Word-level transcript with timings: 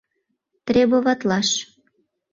Требоватлаш». 0.67 1.49